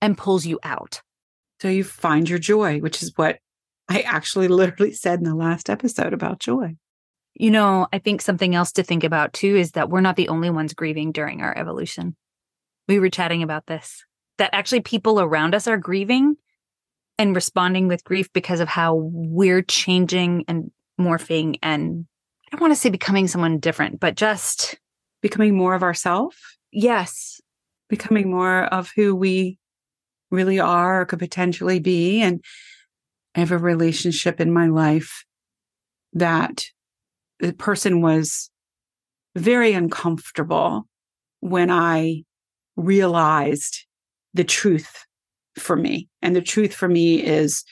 [0.00, 1.02] and pulls you out
[1.60, 3.38] So you find your joy, which is what
[3.88, 6.76] I actually literally said in the last episode about joy.
[7.38, 10.28] You know i think something else to think about too is that we're not the
[10.28, 12.16] only ones grieving during our evolution
[12.88, 14.04] we were chatting about this
[14.38, 16.36] that actually people around us are grieving
[17.18, 20.70] and responding with grief because of how we're changing and
[21.00, 22.06] morphing and
[22.46, 24.76] I don't want to say becoming someone different, but just
[25.22, 26.36] Becoming more of ourselves,
[26.70, 27.40] yes,
[27.88, 29.58] becoming more of who we
[30.30, 32.20] really are or could potentially be.
[32.20, 32.44] And
[33.34, 35.24] I have a relationship in my life
[36.12, 36.66] that
[37.40, 38.50] the person was
[39.34, 40.86] very uncomfortable
[41.40, 42.24] when I
[42.76, 43.84] realized
[44.34, 45.04] the truth
[45.58, 46.08] for me.
[46.22, 47.64] And the truth for me is,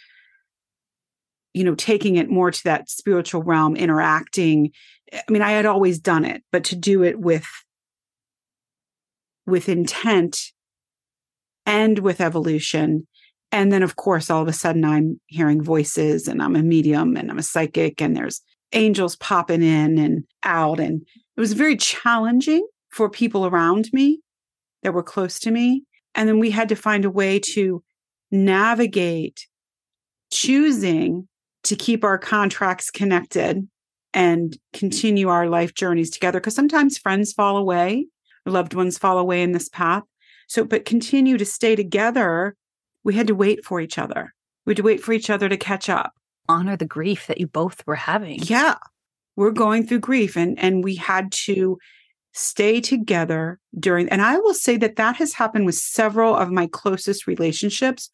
[1.53, 4.73] you know, taking it more to that spiritual realm, interacting.
[5.13, 7.47] I mean, I had always done it, but to do it with
[9.47, 10.41] with intent
[11.67, 13.07] and with evolution.
[13.53, 17.17] And then, of course, all of a sudden I'm hearing voices and I'm a medium
[17.17, 18.41] and I'm a psychic and there's
[18.75, 20.81] angels popping in and out.
[20.81, 21.03] And
[21.37, 24.21] it was very challenging for people around me
[24.83, 25.85] that were close to me.
[26.15, 27.83] And then we had to find a way to
[28.31, 29.47] navigate
[30.31, 31.29] choosing
[31.65, 33.67] to keep our contracts connected
[34.13, 36.39] and continue our life journeys together.
[36.39, 38.07] Because sometimes friends fall away,
[38.47, 40.05] loved ones fall away in this path.
[40.47, 42.55] So, but continue to stay together.
[43.03, 44.35] We had to wait for each other.
[44.67, 46.15] We had to wait for each other to catch up.
[46.49, 48.41] Honor the grief that you both were having.
[48.43, 48.77] Yeah.
[49.37, 51.79] We're going through grief and and we had to
[52.33, 56.67] stay together during and I will say that that has happened with several of my
[56.67, 58.11] closest relationships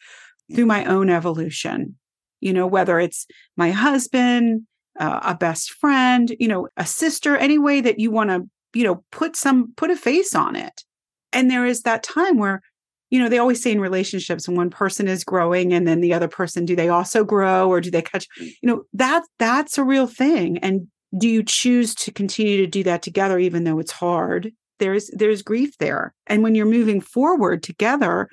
[0.54, 1.96] through my own evolution.
[2.40, 4.66] You know, whether it's my husband,
[4.98, 8.84] uh, a best friend, you know, a sister, any way that you want to, you
[8.84, 10.84] know, put some put a face on it.
[11.32, 12.62] And there is that time where
[13.10, 16.14] you know, they always say in relationships when one person is growing and then the
[16.14, 18.46] other person, do they also grow or do they catch, mm.
[18.62, 20.58] you know, that that's a real thing.
[20.58, 20.86] And
[21.18, 24.52] do you choose to continue to do that together, even though it's hard?
[24.78, 26.14] There's there's grief there.
[26.26, 28.28] And when you're moving forward together,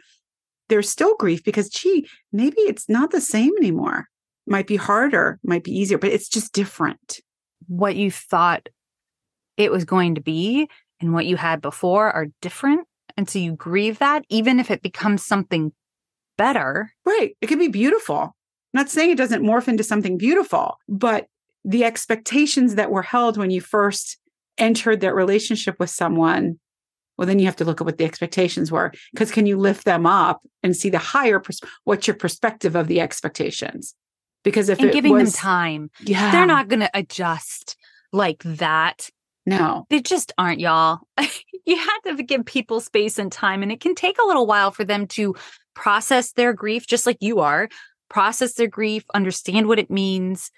[0.69, 4.05] there's still grief because gee, maybe it's not the same anymore.
[4.45, 7.19] Might be harder, might be easier, but it's just different.
[7.67, 8.69] What you thought
[9.57, 10.69] it was going to be
[11.01, 12.87] and what you had before are different.
[13.17, 15.73] And so you grieve that, even if it becomes something
[16.37, 16.93] better.
[17.03, 17.35] Right.
[17.41, 18.19] It can be beautiful.
[18.19, 21.27] I'm not saying it doesn't morph into something beautiful, but
[21.65, 24.17] the expectations that were held when you first
[24.57, 26.59] entered that relationship with someone,
[27.17, 28.93] well, then you have to look at what the expectations were.
[29.13, 32.87] Because can you lift them up and see the higher, pers- what's your perspective of
[32.87, 33.95] the expectations?
[34.43, 35.91] Because if and giving was, them time.
[36.01, 37.75] yeah, They're not going to adjust
[38.13, 39.09] like that.
[39.47, 40.99] No, They just aren't, y'all.
[41.65, 44.71] you have to give people space and time, and it can take a little while
[44.71, 45.35] for them to
[45.73, 47.69] process their grief, just like you are.
[48.09, 50.51] process their grief, understand what it means,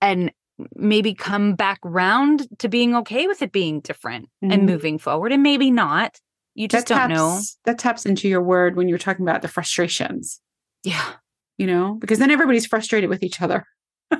[0.00, 0.32] and
[0.74, 4.50] maybe come back round to being okay with it being different mm-hmm.
[4.50, 6.20] and moving forward and maybe not
[6.54, 9.42] you just that don't taps, know that taps into your word when you're talking about
[9.42, 10.40] the frustrations
[10.84, 11.14] yeah
[11.58, 13.66] you know because then everybody's frustrated with each other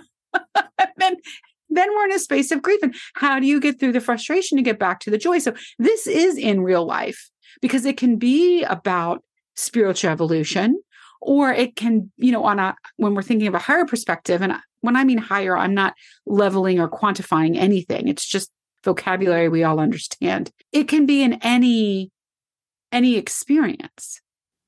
[0.96, 1.16] then
[1.76, 2.80] then we're in a space of grief.
[2.82, 5.38] And how do you get through the frustration to get back to the joy?
[5.38, 9.22] So this is in real life because it can be about
[9.56, 10.80] spiritual evolution
[11.20, 14.52] or it can you know on a when we're thinking of a higher perspective and
[14.80, 15.94] when i mean higher i'm not
[16.26, 18.08] leveling or quantifying anything.
[18.08, 18.50] It's just
[18.84, 20.50] vocabulary we all understand.
[20.72, 22.10] It can be in any
[22.92, 24.20] any experience.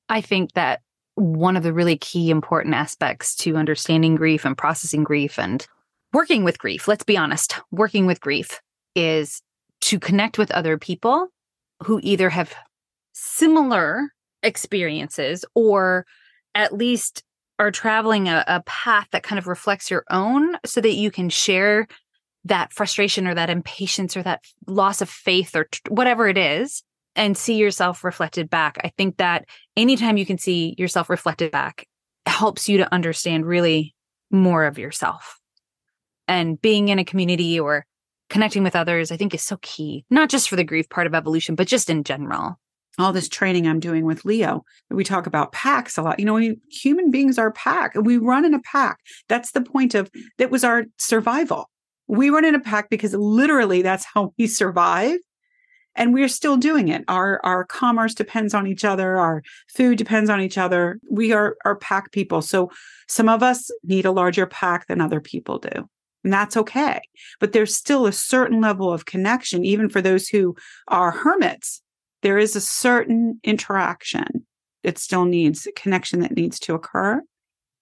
[0.09, 0.81] I think that
[1.15, 5.65] one of the really key important aspects to understanding grief and processing grief and
[6.17, 8.59] working with grief let's be honest working with grief
[8.95, 9.43] is
[9.81, 11.27] to connect with other people
[11.83, 12.55] who either have
[13.13, 14.09] similar
[14.41, 16.07] experiences or
[16.55, 17.23] at least
[17.59, 21.29] are traveling a, a path that kind of reflects your own so that you can
[21.29, 21.87] share
[22.45, 26.81] that frustration or that impatience or that loss of faith or t- whatever it is
[27.15, 28.79] and see yourself reflected back.
[28.83, 31.87] I think that anytime you can see yourself reflected back
[32.25, 33.93] helps you to understand really
[34.31, 35.39] more of yourself.
[36.27, 37.85] And being in a community or
[38.29, 41.15] connecting with others, I think is so key, not just for the grief part of
[41.15, 42.57] evolution, but just in general
[42.97, 44.65] all this training I'm doing with Leo.
[44.89, 46.19] We talk about packs a lot.
[46.19, 47.93] You know, we, human beings are pack.
[47.95, 48.99] We run in a pack.
[49.29, 51.69] That's the point of that was our survival.
[52.07, 55.19] We run in a pack because literally that's how we survive.
[55.95, 57.03] And we're still doing it.
[57.07, 59.17] Our our commerce depends on each other.
[59.17, 59.41] Our
[59.75, 60.99] food depends on each other.
[61.09, 62.43] We are are pack people.
[62.43, 62.71] So
[63.07, 65.89] some of us need a larger pack than other people do.
[66.27, 66.99] And that's okay.
[67.39, 70.57] But there's still a certain level of connection, even for those who
[70.89, 71.81] are hermits
[72.21, 74.45] there is a certain interaction
[74.83, 77.21] that still needs connection that needs to occur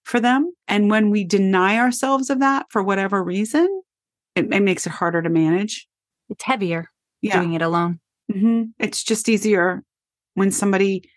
[0.04, 0.52] for them.
[0.68, 3.82] And when we deny ourselves of that for whatever reason,
[4.34, 5.88] it, it makes it harder to manage.
[6.28, 6.90] It's heavier
[7.22, 7.40] yeah.
[7.40, 8.00] doing it alone.
[8.32, 8.64] Mm-hmm.
[8.78, 9.82] It's just easier
[10.34, 11.08] when somebody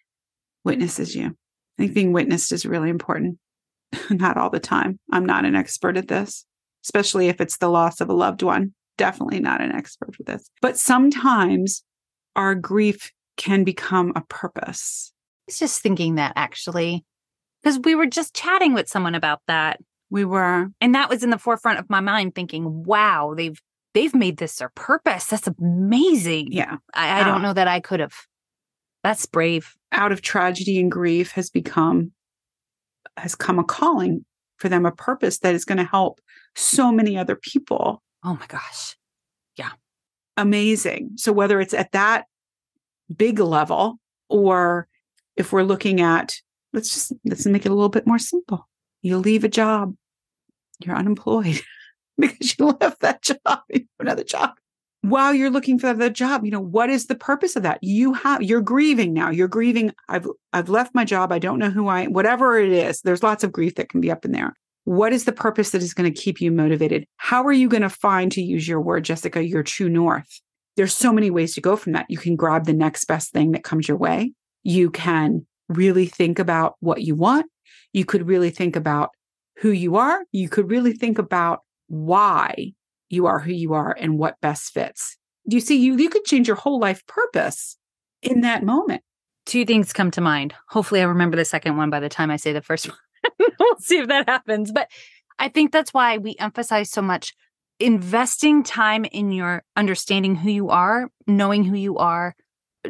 [0.63, 1.27] witnesses you.
[1.27, 3.37] I think being witnessed is really important.
[4.09, 4.99] not all the time.
[5.11, 6.45] I'm not an expert at this,
[6.83, 8.73] especially if it's the loss of a loved one.
[8.97, 10.49] Definitely not an expert with this.
[10.61, 11.83] But sometimes
[12.35, 15.11] our grief can become a purpose.
[15.13, 17.05] I was just thinking that actually,
[17.61, 19.79] because we were just chatting with someone about that.
[20.09, 20.67] We were.
[20.81, 23.59] And that was in the forefront of my mind thinking, wow, they've
[23.93, 25.25] they've made this their purpose.
[25.25, 26.51] That's amazing.
[26.51, 26.77] Yeah.
[26.93, 27.41] I, I don't ah.
[27.41, 28.13] know that I could have.
[29.03, 29.75] That's brave.
[29.91, 32.11] Out of tragedy and grief has become
[33.17, 34.25] has come a calling
[34.57, 36.19] for them, a purpose that is going to help
[36.55, 38.01] so many other people.
[38.23, 38.95] Oh my gosh.
[39.55, 39.71] Yeah
[40.39, 41.11] amazing.
[41.17, 42.25] So whether it's at that
[43.15, 44.87] big level or
[45.35, 46.35] if we're looking at
[46.73, 48.67] let's just let's make it a little bit more simple.
[49.01, 49.95] You leave a job,
[50.79, 51.61] you're unemployed
[52.17, 54.51] because you left that job, you another job.
[55.01, 57.79] While you're looking for the job, you know, what is the purpose of that?
[57.81, 59.29] You have you're grieving now.
[59.29, 61.31] You're grieving, I've I've left my job.
[61.31, 63.01] I don't know who I whatever it is.
[63.01, 64.55] There's lots of grief that can be up in there.
[64.89, 67.05] What is the purpose that is going to keep you motivated?
[67.17, 70.41] How are you going to find, to use your word, Jessica, your true north?
[70.77, 72.07] There's so many ways to go from that.
[72.09, 74.33] You can grab the next best thing that comes your way.
[74.63, 77.45] You can really think about what you want.
[77.93, 79.11] You could really think about
[79.59, 80.23] who you are.
[80.31, 82.73] You could really think about why
[83.09, 85.17] you are who you are and what best fits.
[85.45, 87.77] You see you you could change your whole life purpose
[88.23, 89.03] in that moment.
[89.45, 90.55] Two things come to mind.
[90.69, 92.97] Hopefully I remember the second one by the time I say the first one.
[93.59, 94.71] we'll see if that happens.
[94.71, 94.89] But
[95.37, 97.33] I think that's why we emphasize so much
[97.79, 102.35] investing time in your understanding who you are, knowing who you are,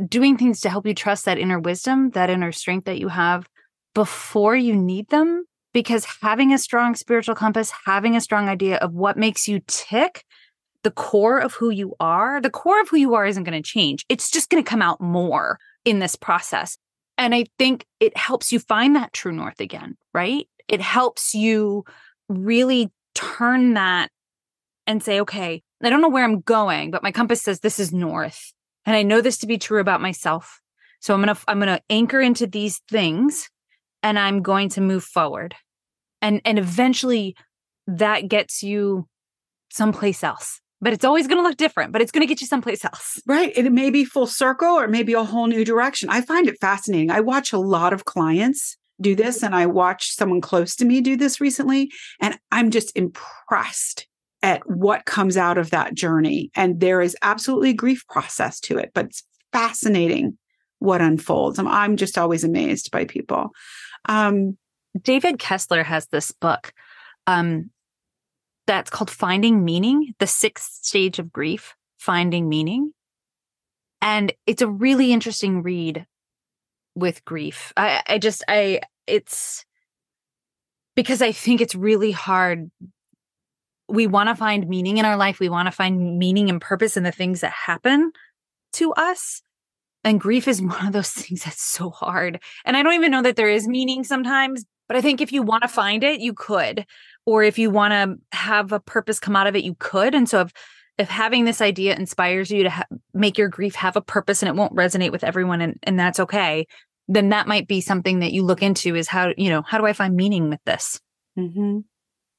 [0.08, 3.48] doing things to help you trust that inner wisdom, that inner strength that you have
[3.94, 5.46] before you need them.
[5.72, 10.24] Because having a strong spiritual compass, having a strong idea of what makes you tick,
[10.84, 13.68] the core of who you are, the core of who you are isn't going to
[13.68, 14.04] change.
[14.10, 16.78] It's just going to come out more in this process.
[17.20, 20.48] And I think it helps you find that true north again, right?
[20.70, 21.84] It helps you
[22.30, 24.10] really turn that
[24.88, 27.92] and say, okay, I don't know where I'm going, but my compass says this is
[27.92, 28.54] north.
[28.86, 30.62] And I know this to be true about myself.
[31.02, 33.50] So I'm going to I'm going to anchor into these things
[34.02, 35.56] and I'm going to move forward.
[36.22, 37.36] And and eventually
[37.86, 39.08] that gets you
[39.72, 42.48] someplace else but it's always going to look different, but it's going to get you
[42.48, 43.22] someplace else.
[43.26, 43.56] Right.
[43.56, 46.10] And it may be full circle or maybe a whole new direction.
[46.10, 47.12] I find it fascinating.
[47.12, 51.02] I watch a lot of clients do this and I watched someone close to me
[51.02, 54.08] do this recently and I'm just impressed
[54.42, 56.50] at what comes out of that journey.
[56.56, 60.38] And there is absolutely a grief process to it, but it's fascinating
[60.80, 61.60] what unfolds.
[61.60, 63.50] I'm, I'm just always amazed by people.
[64.06, 64.58] Um,
[65.02, 66.74] David Kessler has this book
[67.28, 67.70] um,
[68.70, 72.94] that's called Finding Meaning, the sixth stage of grief, Finding Meaning.
[74.00, 76.06] And it's a really interesting read
[76.94, 77.74] with grief.
[77.76, 79.66] I, I just, I, it's
[80.96, 82.70] because I think it's really hard.
[83.88, 85.40] We want to find meaning in our life.
[85.40, 88.12] We want to find meaning and purpose in the things that happen
[88.74, 89.42] to us.
[90.04, 92.40] And grief is one of those things that's so hard.
[92.66, 95.42] And I don't even know that there is meaning sometimes, but I think if you
[95.42, 96.86] want to find it, you could.
[97.30, 100.16] Or if you want to have a purpose come out of it, you could.
[100.16, 100.54] And so if
[101.00, 104.50] if having this idea inspires you to ha- make your grief have a purpose and
[104.50, 106.68] it won't resonate with everyone and, and that's okay
[107.08, 109.86] then that might be something that you look into is how you know how do
[109.86, 111.00] i find meaning with this
[111.38, 111.80] mm-hmm.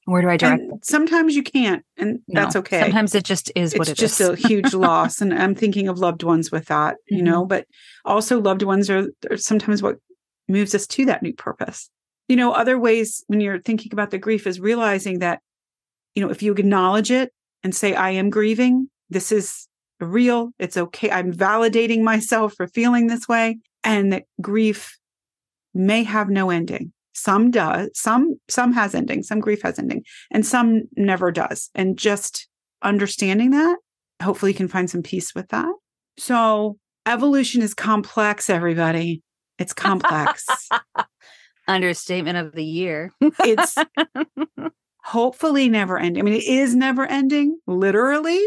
[0.05, 3.75] where do i direct sometimes you can't and No, that's okay sometimes it just is
[3.75, 4.29] what it's it just is.
[4.29, 7.27] a huge loss and i'm thinking of loved ones with that you Mm-hmm.
[7.27, 7.67] know but
[8.05, 9.97] also loved ones are, are sometimes what
[10.49, 11.89] moves us to that new purpose
[12.31, 15.41] you know other ways when you're thinking about the grief is realizing that
[16.15, 17.33] you know if you acknowledge it
[17.65, 18.89] and say i am grieving.
[19.11, 19.67] This is
[19.99, 20.53] real.
[20.59, 21.11] It's okay.
[21.11, 24.97] I'm validating myself for feeling this way and that grief
[25.75, 26.93] may have no ending.
[27.13, 31.69] Some does some some has ending some grief has ending and some never does.
[31.75, 32.49] And just
[32.83, 33.77] understanding that
[34.23, 35.73] hopefully you can find some peace with that.
[36.17, 39.23] So evolution is complex everybody.
[39.59, 40.47] It's complex
[41.71, 43.13] understatement of the year.
[43.21, 43.77] It's
[45.03, 48.41] hopefully never ending i mean it is never ending literally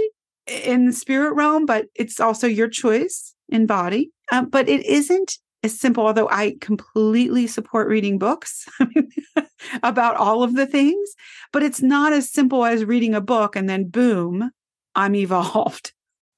[0.48, 4.12] in the spirit realm but it's also your choice in body.
[4.32, 8.66] Um, but it isn't as simple although i completely support reading books
[9.84, 11.16] about all of the things
[11.52, 14.52] but it's not as simple as reading a book and then boom
[14.96, 15.92] i'm evolved.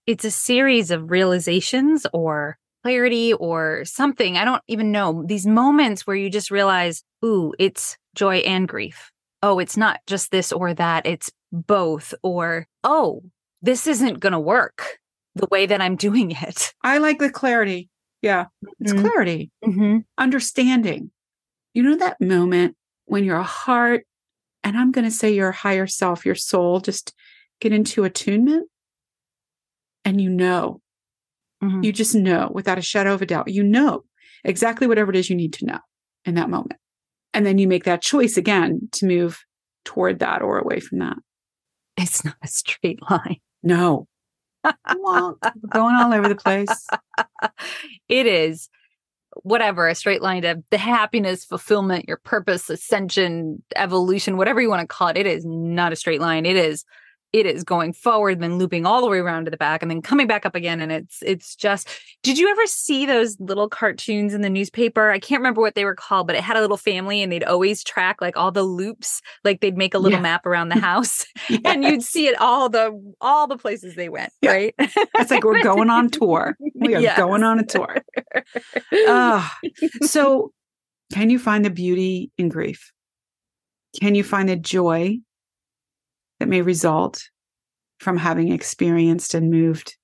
[0.07, 6.05] It's a series of realizations or clarity or something i don't even know these moments
[6.05, 9.09] where you just realize ooh it's joy and grief
[9.41, 13.23] oh it's not just this or that it's both or oh
[13.63, 14.99] this isn't going to work
[15.33, 17.89] the way that i'm doing it i like the clarity
[18.21, 18.45] yeah
[18.79, 19.01] it's Mhm.
[19.01, 19.97] clarity mm-hmm.
[20.19, 21.09] understanding.
[21.73, 22.75] You know that moment
[23.05, 24.05] when your heart,
[24.63, 27.13] and I'm going to say your higher self, your soul, just
[27.59, 28.69] get into attunement
[30.05, 30.79] and you know,
[31.63, 31.83] Mhm.
[31.83, 34.03] you just know without a shadow of a doubt, you know
[34.43, 35.79] exactly whatever it is you need to know
[36.25, 36.79] in that moment.
[37.33, 39.39] And then you make that choice again to move
[39.85, 41.17] toward that or away from that.
[41.97, 44.07] it's not a straight line No.
[45.69, 46.87] Going all over the place.
[48.09, 48.69] it is
[49.43, 54.81] whatever a straight line to the happiness fulfillment your purpose ascension evolution whatever you want
[54.81, 56.85] to call it it is not a straight line it is
[57.35, 60.01] it is going forward then looping all the way around to the back and then
[60.01, 61.89] coming back up again and it's it's just
[62.23, 65.83] did you ever see those little cartoons in the newspaper i can't remember what they
[65.83, 68.63] were called but it had a little family and they'd always track like all the
[68.63, 70.21] loops like they'd make a little Yeah.
[70.23, 71.25] map around the house
[71.65, 74.51] and you'd see it all the all the places they went Yeah.
[74.51, 74.75] right
[75.19, 76.55] It's like we're going on tour.
[76.75, 77.17] We are Yes.
[77.17, 78.01] going on a tour.
[80.03, 80.51] So
[81.13, 82.91] can you find the beauty in grief?
[83.99, 85.19] Can you find the joy
[86.39, 87.29] that may result
[87.99, 89.95] from having experienced and moved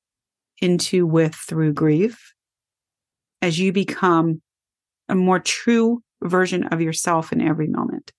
[0.61, 2.34] into with through grief
[3.41, 4.41] as you become
[5.09, 8.11] a more true version of yourself in every moment?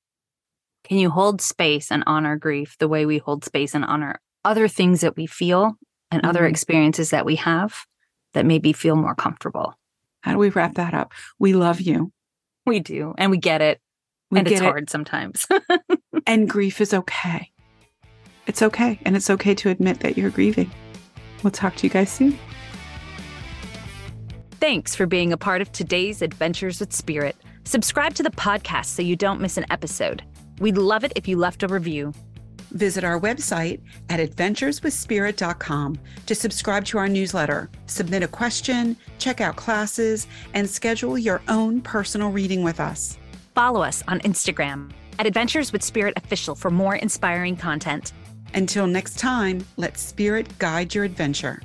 [0.85, 4.67] Can you hold space and honor grief the way we hold space and honor other
[4.69, 5.75] things that we feel
[6.11, 6.51] and other Mhm.
[6.51, 7.87] experiences that we have
[8.35, 9.75] that maybe feel more comfortable?
[10.23, 11.13] How do we wrap that up?
[11.39, 12.13] We love you.
[12.67, 13.81] We do, and we get it,
[14.31, 14.65] We and get it's it.
[14.65, 15.47] hard sometimes.
[16.27, 17.52] And grief is okay.
[18.47, 18.99] It's okay.
[19.05, 20.71] And it's okay to admit that you're grieving.
[21.43, 22.39] We'll talk to you guys soon.
[24.61, 27.37] Thanks for being a part of today's Adventures with Spirit.
[27.65, 30.23] Subscribe to the podcast so you don't miss an episode.
[30.61, 32.13] We'd love it if you left a review.
[32.71, 39.57] Visit our website at adventureswithspirit.com to subscribe to our newsletter, submit a question, check out
[39.57, 43.19] classes, and schedule your own personal reading with us.
[43.55, 48.13] Follow us on Instagram at Adventures with Spirit Official for more inspiring content.
[48.55, 51.63] Until next time, let spirit guide your adventure.